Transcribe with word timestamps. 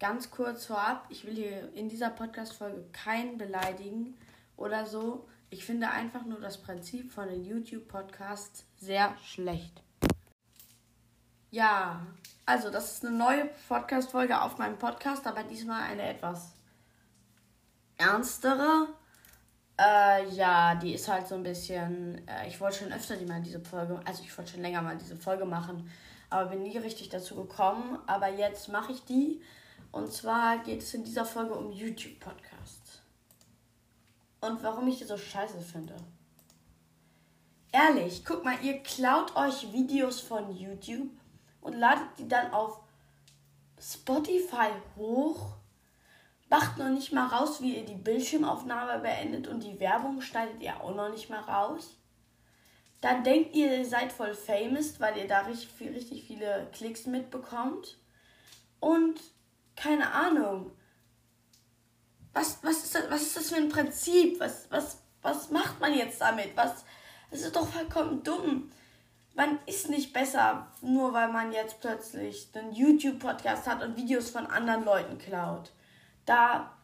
ganz 0.00 0.30
kurz 0.30 0.66
vorab, 0.66 1.04
ich 1.10 1.26
will 1.26 1.34
hier 1.34 1.72
in 1.74 1.88
dieser 1.88 2.10
Podcast-Folge 2.10 2.84
keinen 2.92 3.38
beleidigen 3.38 4.16
oder 4.56 4.86
so. 4.86 5.28
Ich 5.50 5.64
finde 5.64 5.90
einfach 5.90 6.24
nur 6.24 6.40
das 6.40 6.58
Prinzip 6.58 7.12
von 7.12 7.28
den 7.28 7.44
YouTube-Podcasts 7.44 8.64
sehr 8.78 9.14
schlecht. 9.22 9.82
Ja, 11.50 12.06
also 12.46 12.70
das 12.70 12.92
ist 12.92 13.04
eine 13.04 13.16
neue 13.16 13.50
Podcast-Folge 13.68 14.40
auf 14.40 14.58
meinem 14.58 14.78
Podcast, 14.78 15.26
aber 15.26 15.42
diesmal 15.42 15.82
eine 15.82 16.08
etwas 16.08 16.52
ernstere. 17.98 18.88
Äh, 19.78 20.28
ja, 20.30 20.76
die 20.76 20.94
ist 20.94 21.08
halt 21.08 21.26
so 21.26 21.34
ein 21.34 21.42
bisschen. 21.42 22.26
Äh, 22.26 22.48
ich 22.48 22.60
wollte 22.60 22.78
schon 22.78 22.92
öfter 22.92 23.16
die 23.16 23.26
mal 23.26 23.42
diese 23.42 23.60
Folge, 23.60 24.00
also 24.04 24.22
ich 24.22 24.36
wollte 24.36 24.52
schon 24.52 24.62
länger 24.62 24.82
mal 24.82 24.96
diese 24.96 25.16
Folge 25.16 25.44
machen, 25.44 25.90
aber 26.30 26.50
bin 26.50 26.62
nie 26.62 26.78
richtig 26.78 27.08
dazu 27.08 27.34
gekommen. 27.34 27.98
Aber 28.06 28.28
jetzt 28.28 28.68
mache 28.68 28.92
ich 28.92 29.04
die. 29.04 29.42
Und 29.92 30.12
zwar 30.12 30.58
geht 30.58 30.82
es 30.82 30.94
in 30.94 31.04
dieser 31.04 31.24
Folge 31.24 31.54
um 31.54 31.72
YouTube-Podcasts. 31.72 33.00
Und 34.40 34.62
warum 34.62 34.88
ich 34.88 34.98
die 34.98 35.04
so 35.04 35.16
scheiße 35.16 35.60
finde. 35.60 35.96
Ehrlich, 37.72 38.24
guck 38.24 38.44
mal, 38.44 38.56
ihr 38.62 38.82
klaut 38.82 39.36
euch 39.36 39.72
Videos 39.72 40.20
von 40.20 40.56
YouTube 40.56 41.10
und 41.60 41.74
ladet 41.74 42.18
die 42.18 42.26
dann 42.26 42.52
auf 42.52 42.80
Spotify 43.80 44.70
hoch. 44.96 45.54
Macht 46.48 46.78
noch 46.78 46.88
nicht 46.88 47.12
mal 47.12 47.26
raus, 47.26 47.60
wie 47.62 47.76
ihr 47.76 47.84
die 47.84 47.94
Bildschirmaufnahme 47.94 49.00
beendet 49.00 49.46
und 49.46 49.62
die 49.62 49.78
Werbung 49.78 50.20
schneidet 50.20 50.60
ihr 50.62 50.80
auch 50.80 50.94
noch 50.94 51.10
nicht 51.10 51.30
mal 51.30 51.40
raus. 51.40 51.96
Dann 53.00 53.24
denkt 53.24 53.54
ihr, 53.54 53.78
ihr 53.78 53.86
seid 53.86 54.12
voll 54.12 54.34
famous, 54.34 55.00
weil 55.00 55.16
ihr 55.16 55.28
da 55.28 55.40
richtig, 55.40 55.70
richtig 55.80 56.24
viele 56.24 56.68
Klicks 56.72 57.06
mitbekommt. 57.06 57.98
Und 58.80 59.20
keine 59.80 60.12
Ahnung. 60.12 60.72
Was, 62.32 62.62
was, 62.62 62.84
ist 62.84 62.94
das, 62.94 63.10
was 63.10 63.22
ist 63.22 63.36
das 63.36 63.50
für 63.50 63.56
ein 63.56 63.70
Prinzip? 63.70 64.38
Was, 64.38 64.70
was, 64.70 65.02
was 65.22 65.50
macht 65.50 65.80
man 65.80 65.94
jetzt 65.94 66.20
damit? 66.20 66.56
Was, 66.56 66.84
das 67.30 67.40
ist 67.40 67.56
doch 67.56 67.66
vollkommen 67.66 68.22
dumm. 68.22 68.70
Man 69.34 69.58
ist 69.66 69.88
nicht 69.88 70.12
besser, 70.12 70.68
nur 70.82 71.12
weil 71.12 71.32
man 71.32 71.52
jetzt 71.52 71.80
plötzlich 71.80 72.48
einen 72.54 72.72
YouTube-Podcast 72.72 73.66
hat 73.66 73.82
und 73.82 73.96
Videos 73.96 74.30
von 74.30 74.46
anderen 74.46 74.84
Leuten 74.84 75.18
klaut. 75.18 75.72
Da. 76.26 76.76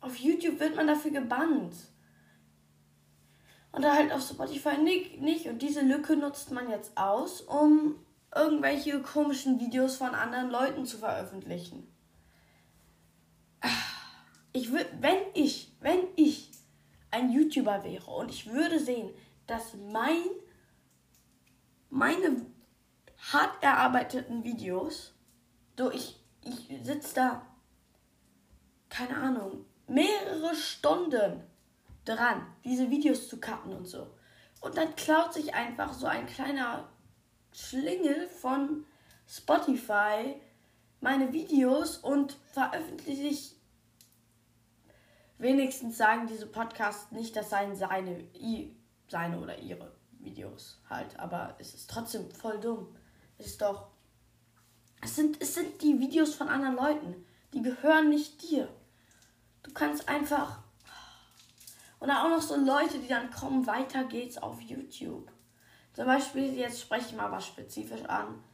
Auf 0.00 0.16
YouTube 0.16 0.60
wird 0.60 0.76
man 0.76 0.86
dafür 0.86 1.10
gebannt. 1.10 1.74
Und 3.72 3.82
da 3.82 3.94
halt 3.94 4.12
auf 4.12 4.22
Spotify 4.22 4.78
nicht. 4.78 5.46
Und 5.46 5.60
diese 5.60 5.82
Lücke 5.82 6.16
nutzt 6.16 6.52
man 6.52 6.70
jetzt 6.70 6.96
aus, 6.96 7.42
um 7.42 7.96
irgendwelche 8.36 9.00
komischen 9.00 9.58
Videos 9.58 9.96
von 9.96 10.14
anderen 10.14 10.50
Leuten 10.50 10.84
zu 10.84 10.98
veröffentlichen. 10.98 11.92
Ich 14.52 14.70
würde, 14.70 14.88
wenn 15.00 15.18
ich, 15.34 15.72
wenn 15.80 16.00
ich 16.16 16.50
ein 17.10 17.30
YouTuber 17.30 17.82
wäre 17.84 18.10
und 18.10 18.30
ich 18.30 18.52
würde 18.52 18.78
sehen, 18.78 19.10
dass 19.46 19.74
mein, 19.74 20.22
meine 21.90 22.46
hart 23.32 23.62
erarbeiteten 23.62 24.44
Videos, 24.44 25.14
so 25.76 25.90
ich, 25.90 26.20
ich 26.42 26.68
sitze 26.82 27.14
da, 27.14 27.46
keine 28.88 29.16
Ahnung, 29.16 29.64
mehrere 29.88 30.54
Stunden 30.54 31.42
dran, 32.04 32.46
diese 32.64 32.90
Videos 32.90 33.28
zu 33.28 33.40
cutten 33.40 33.72
und 33.72 33.86
so. 33.86 34.06
Und 34.60 34.76
dann 34.76 34.94
klaut 34.96 35.32
sich 35.34 35.54
einfach 35.54 35.92
so 35.92 36.06
ein 36.06 36.26
kleiner 36.26 36.88
Schlingel 37.56 38.28
von 38.28 38.84
Spotify 39.26 40.38
meine 41.00 41.32
Videos 41.32 41.96
und 41.96 42.36
veröffentliche 42.52 43.22
ich. 43.22 43.56
Wenigstens 45.38 45.96
sagen 45.96 46.26
diese 46.26 46.46
Podcasts 46.46 47.12
nicht, 47.12 47.34
das 47.34 47.48
seien 47.48 47.74
seine, 47.74 48.24
seine 49.08 49.40
oder 49.40 49.58
ihre 49.58 49.96
Videos 50.18 50.82
halt. 50.90 51.18
Aber 51.18 51.56
es 51.58 51.74
ist 51.74 51.88
trotzdem 51.88 52.30
voll 52.30 52.60
dumm. 52.60 52.94
Es 53.38 53.46
ist 53.46 53.62
doch. 53.62 53.88
Es 55.00 55.16
sind, 55.16 55.40
es 55.40 55.54
sind 55.54 55.80
die 55.82 55.98
Videos 55.98 56.34
von 56.34 56.48
anderen 56.48 56.76
Leuten. 56.76 57.26
Die 57.54 57.62
gehören 57.62 58.10
nicht 58.10 58.42
dir. 58.42 58.68
Du 59.62 59.72
kannst 59.72 60.08
einfach. 60.08 60.60
Und 62.00 62.10
auch 62.10 62.28
noch 62.28 62.42
so 62.42 62.56
Leute, 62.56 62.98
die 62.98 63.08
dann 63.08 63.30
kommen, 63.30 63.66
weiter 63.66 64.04
geht's 64.04 64.36
auf 64.36 64.60
YouTube. 64.60 65.30
Zum 65.96 66.04
Beispiel, 66.04 66.52
jetzt 66.52 66.82
spreche 66.82 67.06
ich 67.06 67.16
mal 67.16 67.32
was 67.32 67.46
spezifisch 67.46 68.04
an. 68.04 68.44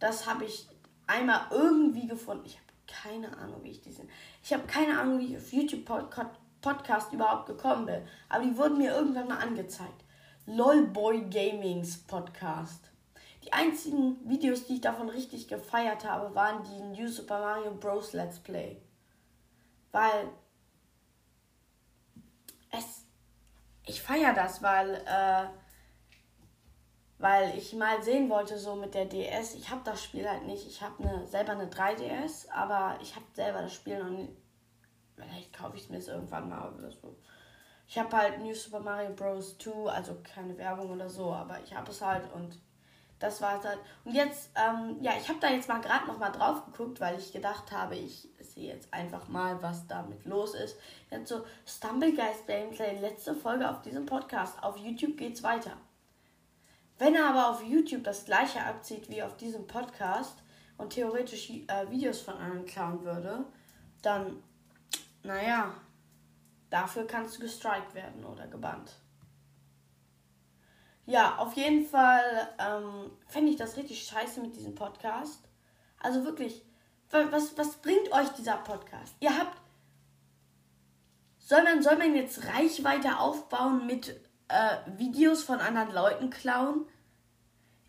Das 0.00 0.26
habe 0.26 0.46
ich 0.46 0.68
einmal 1.06 1.42
irgendwie 1.52 2.08
gefunden. 2.08 2.44
Ich 2.44 2.56
habe 2.56 2.66
keine 2.88 3.38
Ahnung, 3.38 3.62
wie 3.62 3.70
ich 3.70 3.82
diesen. 3.82 4.10
Ich 4.42 4.52
habe 4.52 4.66
keine 4.66 4.98
Ahnung, 4.98 5.20
wie 5.20 5.26
ich 5.26 5.36
auf 5.36 5.52
YouTube 5.52 5.84
Podcast 6.60 7.12
überhaupt 7.12 7.46
gekommen 7.46 7.86
bin. 7.86 8.02
Aber 8.28 8.42
die 8.42 8.56
wurden 8.56 8.78
mir 8.78 8.90
irgendwann 8.96 9.28
mal 9.28 9.38
angezeigt. 9.38 10.02
LOLBoy 10.46 11.26
Gamings 11.30 11.98
Podcast. 11.98 12.90
Die 13.44 13.52
einzigen 13.52 14.28
Videos, 14.28 14.66
die 14.66 14.74
ich 14.74 14.80
davon 14.80 15.08
richtig 15.08 15.46
gefeiert 15.46 16.04
habe, 16.04 16.34
waren 16.34 16.64
die 16.64 17.00
New 17.00 17.06
Super 17.06 17.38
Mario 17.38 17.76
Bros. 17.76 18.12
Let's 18.12 18.40
Play. 18.40 18.82
Weil 19.92 20.30
es. 22.72 23.04
Ich 23.84 24.02
feiere 24.02 24.34
das, 24.34 24.64
weil 24.64 24.96
äh, 25.06 25.46
weil 27.18 27.56
ich 27.56 27.72
mal 27.72 28.02
sehen 28.02 28.28
wollte, 28.28 28.58
so 28.58 28.74
mit 28.74 28.94
der 28.94 29.06
DS. 29.06 29.54
Ich 29.54 29.70
habe 29.70 29.80
das 29.84 30.02
Spiel 30.02 30.28
halt 30.28 30.44
nicht. 30.44 30.66
Ich 30.66 30.82
habe 30.82 31.02
eine, 31.02 31.26
selber 31.26 31.52
eine 31.52 31.66
3DS, 31.66 32.50
aber 32.50 32.98
ich 33.00 33.14
habe 33.14 33.24
selber 33.32 33.62
das 33.62 33.72
Spiel 33.72 33.98
noch 33.98 34.10
nicht. 34.10 34.32
Vielleicht 35.14 35.52
kaufe 35.56 35.76
ich 35.76 35.84
es 35.84 35.88
mir 35.88 35.96
jetzt 35.96 36.08
irgendwann 36.08 36.48
mal 36.48 36.72
oder 36.74 36.90
so. 36.90 37.16
Ich 37.88 37.98
habe 37.98 38.14
halt 38.14 38.40
New 38.40 38.54
Super 38.54 38.80
Mario 38.80 39.14
Bros. 39.14 39.56
2, 39.58 39.90
also 39.90 40.16
keine 40.22 40.58
Werbung 40.58 40.90
oder 40.90 41.08
so, 41.08 41.32
aber 41.32 41.60
ich 41.62 41.74
habe 41.74 41.90
es 41.90 42.02
halt 42.02 42.30
und 42.34 42.60
das 43.18 43.40
war 43.40 43.58
es 43.58 43.64
halt. 43.64 43.78
Und 44.04 44.12
jetzt, 44.12 44.50
ähm, 44.56 44.96
ja, 45.00 45.12
ich 45.18 45.28
habe 45.28 45.38
da 45.40 45.48
jetzt 45.48 45.68
mal 45.68 45.80
gerade 45.80 46.06
noch 46.06 46.18
mal 46.18 46.30
drauf 46.30 46.66
geguckt, 46.66 47.00
weil 47.00 47.16
ich 47.18 47.32
gedacht 47.32 47.72
habe, 47.72 47.96
ich 47.96 48.28
sehe 48.40 48.74
jetzt 48.74 48.92
einfach 48.92 49.28
mal, 49.28 49.62
was 49.62 49.86
damit 49.86 50.26
los 50.26 50.54
ist. 50.54 50.76
Jetzt 51.10 51.28
so 51.28 51.44
Stumblegeist 51.64 52.46
Gameplay, 52.46 52.98
letzte 52.98 53.34
Folge 53.34 53.70
auf 53.70 53.80
diesem 53.80 54.04
Podcast. 54.04 54.62
Auf 54.62 54.76
YouTube 54.76 55.16
geht's 55.16 55.42
weiter. 55.42 55.78
Wenn 56.98 57.14
er 57.14 57.28
aber 57.28 57.50
auf 57.50 57.62
YouTube 57.62 58.04
das 58.04 58.24
gleiche 58.24 58.62
abzieht 58.64 59.10
wie 59.10 59.22
auf 59.22 59.36
diesem 59.36 59.66
Podcast 59.66 60.42
und 60.78 60.90
theoretisch 60.90 61.50
äh, 61.50 61.90
Videos 61.90 62.20
von 62.20 62.34
anderen 62.34 62.64
klauen 62.64 63.04
würde, 63.04 63.44
dann, 64.02 64.42
naja, 65.22 65.74
dafür 66.70 67.06
kannst 67.06 67.36
du 67.36 67.40
gestrikt 67.40 67.94
werden 67.94 68.24
oder 68.24 68.46
gebannt. 68.46 68.96
Ja, 71.04 71.36
auf 71.38 71.54
jeden 71.54 71.86
Fall 71.86 72.48
ähm, 72.58 73.12
fände 73.28 73.50
ich 73.50 73.56
das 73.56 73.76
richtig 73.76 74.02
scheiße 74.04 74.40
mit 74.40 74.56
diesem 74.56 74.74
Podcast. 74.74 75.48
Also 76.00 76.24
wirklich, 76.24 76.64
was, 77.10 77.56
was 77.56 77.76
bringt 77.76 78.10
euch 78.12 78.28
dieser 78.30 78.56
Podcast? 78.56 79.14
Ihr 79.20 79.36
habt. 79.36 79.56
Soll 81.38 81.62
man, 81.62 81.80
soll 81.80 81.96
man 81.96 82.16
jetzt 82.16 82.44
Reichweite 82.46 83.20
aufbauen 83.20 83.86
mit 83.86 84.20
äh, 84.48 84.76
Videos 84.98 85.42
von 85.42 85.60
anderen 85.60 85.92
Leuten 85.92 86.30
klauen? 86.30 86.86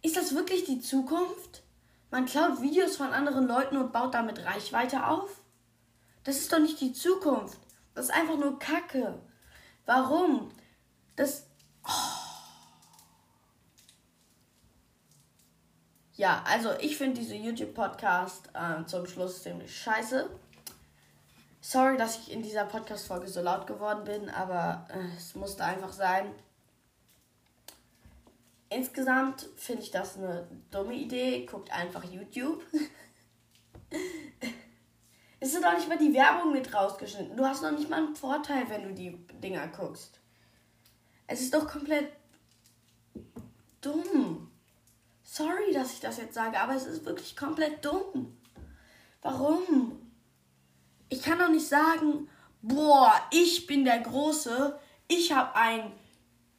Ist 0.02 0.18
das 0.18 0.36
wirklich 0.36 0.66
die 0.66 0.80
Zukunft? 0.80 1.64
Man 2.12 2.26
klaut 2.26 2.62
Videos 2.62 2.96
von 2.96 3.12
anderen 3.12 3.48
Leuten 3.48 3.78
und 3.78 3.92
baut 3.92 4.14
damit 4.14 4.46
Reichweite 4.46 5.08
auf? 5.08 5.42
Das 6.24 6.38
ist 6.38 6.52
doch 6.52 6.60
nicht 6.60 6.80
die 6.80 6.94
Zukunft. 6.94 7.60
Das 7.94 8.06
ist 8.06 8.14
einfach 8.14 8.38
nur 8.38 8.60
Kacke. 8.60 9.20
Warum? 9.86 10.52
Das. 11.16 11.48
Oh. 11.84 12.28
Ja, 16.14 16.44
also 16.48 16.72
ich 16.80 16.98
finde 16.98 17.20
diese 17.20 17.36
YouTube-Podcast 17.36 18.50
äh, 18.54 18.86
zum 18.86 19.06
Schluss 19.06 19.44
ziemlich 19.44 19.76
scheiße. 19.80 20.30
Sorry, 21.70 21.98
dass 21.98 22.20
ich 22.20 22.32
in 22.32 22.42
dieser 22.42 22.64
Podcast-Folge 22.64 23.28
so 23.28 23.42
laut 23.42 23.68
geworden 23.68 24.06
bin, 24.06 24.30
aber 24.30 24.88
äh, 24.90 25.18
es 25.18 25.36
musste 25.36 25.66
einfach 25.66 25.92
sein. 25.92 26.34
Insgesamt 28.70 29.50
finde 29.58 29.84
ich 29.84 29.92
das 29.92 30.16
eine 30.16 30.48
dumme 30.72 30.94
Idee. 30.94 31.46
Guckt 31.46 31.70
einfach 31.74 32.06
YouTube. 32.06 32.64
es 35.42 35.54
ist 35.54 35.62
doch 35.62 35.74
nicht 35.74 35.90
mal 35.90 35.98
die 35.98 36.14
Werbung 36.14 36.54
mit 36.54 36.74
rausgeschnitten. 36.74 37.36
Du 37.36 37.44
hast 37.44 37.62
noch 37.62 37.72
nicht 37.72 37.90
mal 37.90 37.98
einen 37.98 38.16
Vorteil, 38.16 38.70
wenn 38.70 38.84
du 38.84 38.94
die 38.94 39.18
Dinger 39.44 39.68
guckst. 39.68 40.22
Es 41.28 41.42
ist 41.42 41.54
doch 41.54 41.68
komplett 41.68 42.14
dumm. 43.82 44.50
Sorry, 45.22 45.74
dass 45.74 45.92
ich 45.92 46.00
das 46.00 46.16
jetzt 46.16 46.34
sage, 46.34 46.62
aber 46.62 46.76
es 46.76 46.86
ist 46.86 47.04
wirklich 47.04 47.36
komplett 47.36 47.84
dumm. 47.84 48.38
Warum? 49.22 50.07
Ich 51.10 51.22
kann 51.22 51.40
doch 51.40 51.50
nicht 51.50 51.68
sagen, 51.68 52.30
boah, 52.62 53.14
ich 53.32 53.66
bin 53.66 53.86
der 53.86 54.00
Große, 54.00 54.78
ich 55.08 55.32
habe 55.32 55.56
ein 55.56 55.94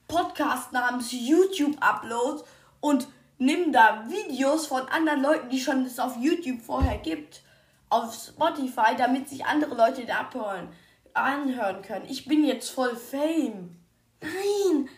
Podcast 0.07 0.73
namens 0.73 1.13
YouTube 1.13 1.77
Uploads 1.81 2.45
und 2.81 3.09
nimm 3.37 3.73
da 3.73 4.09
Videos 4.09 4.67
von 4.67 4.89
anderen 4.89 5.21
Leuten, 5.21 5.51
die 5.51 5.61
schon 5.61 5.85
es 5.85 5.99
auf 5.99 6.17
YouTube 6.17 6.63
vorher 6.63 6.99
gibt, 6.99 7.43
auf 7.91 8.15
Spotify, 8.15 8.97
damit 8.97 9.29
sich 9.29 9.45
andere 9.45 9.75
Leute 9.75 10.07
da 10.07 10.21
abhören, 10.21 10.69
anhören 11.13 11.83
können. 11.83 12.07
Ich 12.09 12.27
bin 12.27 12.45
jetzt 12.45 12.71
voll 12.71 12.97
Fame. 12.97 13.77
Nein, 14.21 14.89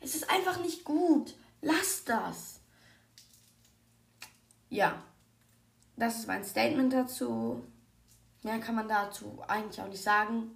es 0.00 0.16
ist 0.16 0.30
einfach 0.30 0.60
nicht 0.62 0.84
gut. 0.84 1.34
Lass 1.62 2.04
das. 2.04 2.60
Ja, 4.68 5.00
das 5.96 6.18
ist 6.18 6.26
mein 6.26 6.44
Statement 6.44 6.92
dazu. 6.92 7.64
Mehr 8.42 8.60
kann 8.60 8.74
man 8.74 8.88
dazu 8.88 9.42
eigentlich 9.48 9.80
auch 9.80 9.88
nicht 9.88 10.02
sagen. 10.02 10.50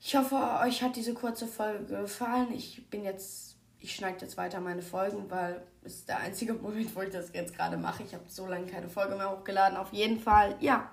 Ich 0.00 0.14
hoffe, 0.14 0.36
euch 0.62 0.82
hat 0.82 0.96
diese 0.96 1.14
kurze 1.14 1.46
Folge 1.46 1.84
gefallen. 1.84 2.52
Ich 2.52 2.88
bin 2.88 3.04
jetzt, 3.04 3.56
ich 3.80 3.94
schneide 3.94 4.20
jetzt 4.20 4.36
weiter 4.36 4.60
meine 4.60 4.82
Folgen, 4.82 5.30
weil 5.30 5.62
es 5.82 5.96
ist 5.96 6.08
der 6.08 6.18
einzige 6.18 6.52
Moment, 6.54 6.94
wo 6.94 7.02
ich 7.02 7.10
das 7.10 7.32
jetzt 7.32 7.54
gerade 7.54 7.76
mache. 7.76 8.02
Ich 8.02 8.14
habe 8.14 8.24
so 8.28 8.46
lange 8.46 8.66
keine 8.66 8.88
Folge 8.88 9.16
mehr 9.16 9.30
hochgeladen. 9.30 9.76
Auf 9.76 9.92
jeden 9.92 10.20
Fall, 10.20 10.56
ja. 10.60 10.90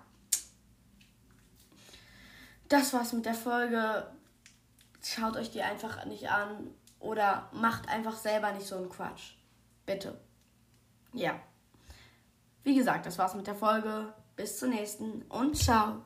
Das 2.67 2.93
war's 2.93 3.13
mit 3.13 3.25
der 3.25 3.35
Folge. 3.35 4.07
Schaut 5.03 5.37
euch 5.37 5.51
die 5.51 5.61
einfach 5.61 6.03
nicht 6.05 6.29
an 6.29 6.71
oder 6.99 7.47
macht 7.51 7.87
einfach 7.89 8.17
selber 8.17 8.51
nicht 8.51 8.65
so 8.65 8.77
einen 8.77 8.89
Quatsch. 8.89 9.35
Bitte. 9.85 10.19
Ja. 11.13 11.39
Wie 12.63 12.75
gesagt, 12.75 13.05
das 13.05 13.19
war's 13.19 13.35
mit 13.35 13.45
der 13.45 13.53
Folge. 13.53 14.11
Bis 14.35 14.57
zur 14.59 14.69
nächsten 14.69 15.23
und 15.29 15.57
ciao. 15.57 16.03